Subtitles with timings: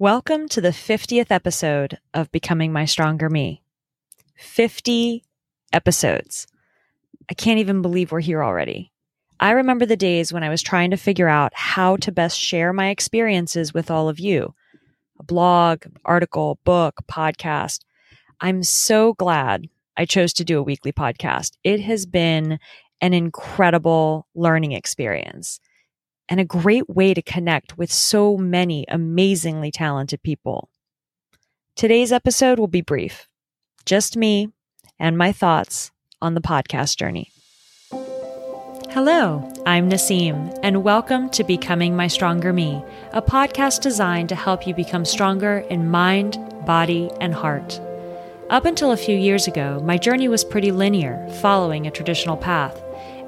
[0.00, 3.62] Welcome to the 50th episode of Becoming My Stronger Me.
[4.34, 5.22] 50
[5.72, 6.48] episodes.
[7.30, 8.90] I can't even believe we're here already.
[9.38, 12.72] I remember the days when I was trying to figure out how to best share
[12.72, 14.56] my experiences with all of you
[15.20, 17.84] a blog, article, book, podcast.
[18.40, 21.52] I'm so glad I chose to do a weekly podcast.
[21.62, 22.58] It has been
[23.00, 25.60] an incredible learning experience
[26.28, 30.68] and a great way to connect with so many amazingly talented people.
[31.76, 33.28] Today's episode will be brief,
[33.84, 34.48] just me
[34.98, 35.90] and my thoughts
[36.22, 37.30] on the podcast journey.
[38.90, 42.80] Hello, I'm Nasim, and welcome to Becoming My Stronger Me,
[43.12, 47.80] a podcast designed to help you become stronger in mind, body, and heart.
[48.50, 52.80] Up until a few years ago, my journey was pretty linear, following a traditional path.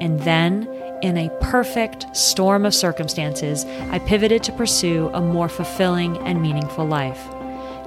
[0.00, 0.66] And then,
[1.02, 6.86] in a perfect storm of circumstances, I pivoted to pursue a more fulfilling and meaningful
[6.86, 7.28] life.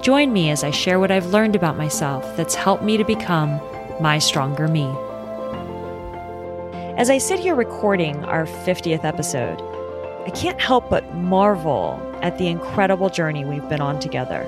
[0.02, 3.60] Join me as I share what I've learned about myself that's helped me to become
[4.02, 4.86] my stronger me.
[6.98, 9.62] As I sit here recording our 50th episode,
[10.28, 14.44] I can't help but marvel at the incredible journey we've been on together.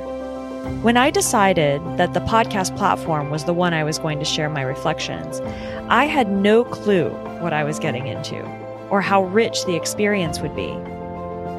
[0.82, 4.50] When I decided that the podcast platform was the one I was going to share
[4.50, 5.40] my reflections,
[5.88, 10.56] I had no clue what I was getting into or how rich the experience would
[10.56, 10.72] be.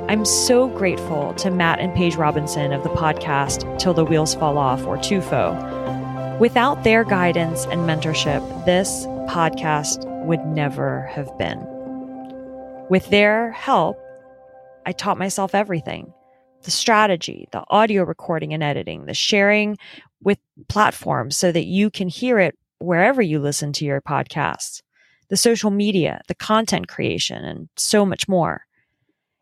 [0.09, 4.57] I'm so grateful to Matt and Paige Robinson of the podcast Till the Wheels Fall
[4.57, 6.39] Off or TUFO.
[6.39, 11.59] Without their guidance and mentorship, this podcast would never have been.
[12.89, 13.99] With their help,
[14.87, 16.15] I taught myself everything
[16.63, 19.77] the strategy, the audio recording and editing, the sharing
[20.23, 24.83] with platforms so that you can hear it wherever you listen to your podcasts,
[25.29, 28.63] the social media, the content creation, and so much more.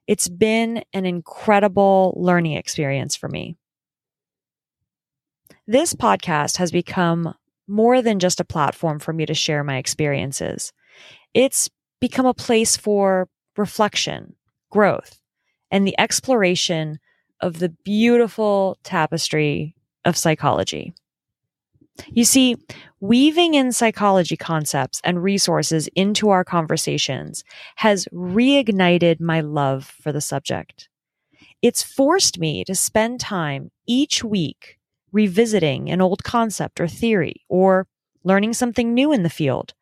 [0.07, 3.57] It's been an incredible learning experience for me.
[5.67, 7.35] This podcast has become
[7.67, 10.73] more than just a platform for me to share my experiences.
[11.35, 11.69] It's
[12.01, 14.37] become a place for reflection,
[14.71, 15.21] growth,
[15.71, 16.99] and the exploration
[17.41, 19.75] of the beautiful tapestry
[20.05, 20.95] of psychology.
[22.09, 22.57] You see,
[23.01, 27.45] weaving in psychology concepts and resources into our conversations
[27.77, 30.89] has reignited my love for the subject.
[31.63, 34.79] It's forced me to spend time each week
[35.13, 37.87] revisiting an old concept or theory or
[38.25, 39.73] learning something new in the field.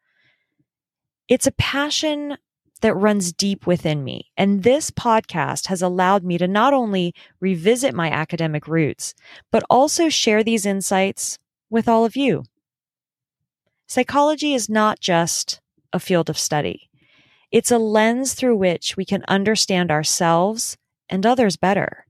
[1.29, 2.37] It's a passion
[2.83, 4.31] that runs deep within me.
[4.37, 9.15] And this podcast has allowed me to not only revisit my academic roots,
[9.51, 11.39] but also share these insights
[11.71, 12.45] with all of you.
[13.87, 15.61] Psychology is not just
[15.93, 16.91] a field of study.
[17.51, 20.77] It's a lens through which we can understand ourselves
[21.09, 22.07] and others better.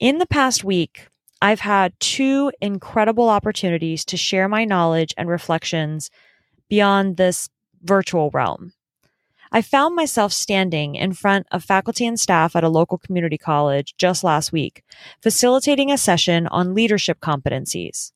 [0.00, 1.08] In the past week,
[1.40, 6.10] I've had two incredible opportunities to share my knowledge and reflections
[6.68, 7.48] beyond this
[7.82, 8.72] virtual realm.
[9.54, 13.94] I found myself standing in front of faculty and staff at a local community college
[13.98, 14.82] just last week,
[15.20, 18.12] facilitating a session on leadership competencies.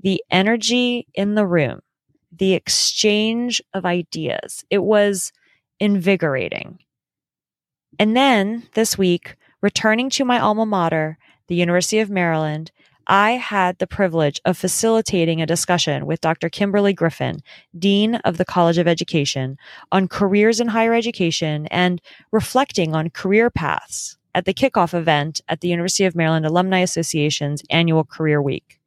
[0.00, 1.80] The energy in the room,
[2.32, 5.32] the exchange of ideas, it was
[5.78, 6.80] invigorating.
[8.00, 11.16] And then this week, returning to my alma mater,
[11.46, 12.72] the University of Maryland,
[13.06, 16.48] I had the privilege of facilitating a discussion with Dr.
[16.48, 17.40] Kimberly Griffin,
[17.78, 19.58] Dean of the College of Education,
[19.92, 22.02] on careers in higher education and
[22.32, 27.62] reflecting on career paths at the kickoff event at the University of Maryland Alumni Association's
[27.70, 28.80] annual Career Week.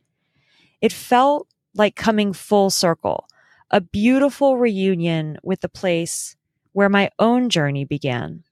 [0.81, 3.25] It felt like coming full circle,
[3.72, 6.35] a beautiful reunion with the place
[6.74, 8.44] where my own journey began.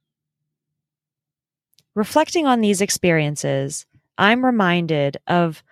[1.93, 3.86] Reflecting on these experiences,
[4.17, 5.63] I'm reminded of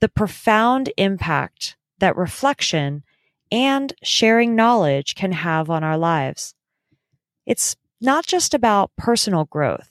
[0.00, 3.02] the profound impact that reflection
[3.50, 6.54] and sharing knowledge can have on our lives.
[7.46, 9.90] It's not just about personal growth.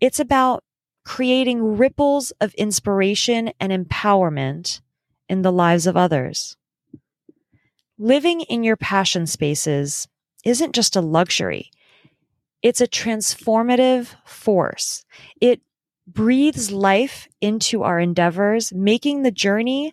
[0.00, 0.64] It's about
[1.04, 4.80] creating ripples of inspiration and empowerment
[5.28, 6.56] in the lives of others.
[7.98, 10.06] Living in your passion spaces
[10.44, 11.70] isn't just a luxury.
[12.62, 15.04] It's a transformative force.
[15.40, 15.60] It
[16.06, 19.92] breathes life into our endeavors, making the journey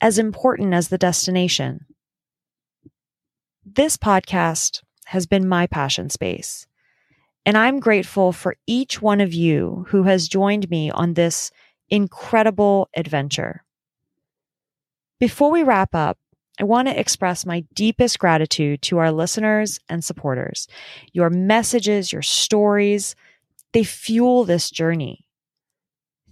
[0.00, 1.86] as important as the destination.
[3.64, 6.66] This podcast has been my passion space,
[7.44, 11.50] and I'm grateful for each one of you who has joined me on this
[11.88, 13.64] incredible adventure.
[15.18, 16.18] Before we wrap up,
[16.58, 20.68] I want to express my deepest gratitude to our listeners and supporters.
[21.12, 23.14] Your messages, your stories,
[23.72, 25.25] they fuel this journey.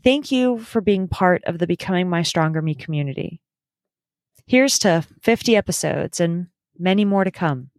[0.04, 3.40] Thank you for being part of the Becoming My Stronger Me community.
[4.46, 6.48] Here's to 50 episodes and
[6.78, 7.70] many more to come.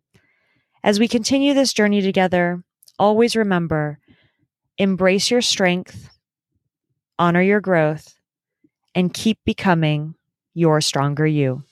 [0.84, 2.64] As we continue this journey together,
[2.98, 4.00] always remember
[4.80, 6.10] embrace your strength,
[7.20, 8.16] honor your growth,
[8.96, 10.16] and keep becoming
[10.56, 11.64] your stronger you.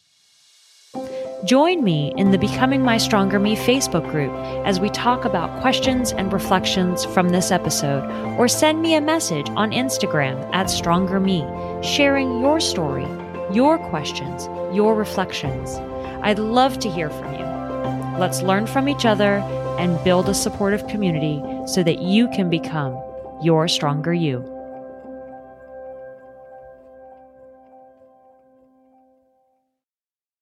[1.46, 4.32] Join me in the Becoming My Stronger Me Facebook group
[4.66, 8.10] as we talk about questions and reflections from this episode,
[8.40, 11.42] or send me a message on Instagram at Stronger Me,
[11.84, 13.06] sharing your story,
[13.52, 15.76] your questions, your reflections.
[16.22, 18.18] I'd love to hear from you.
[18.18, 19.40] Let's learn from each other
[19.78, 22.98] and build a supportive community so that you can become
[23.42, 24.53] your stronger you.